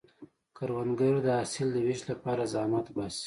[0.57, 3.19] کروندګر د حاصل د ویش لپاره زحمت باسي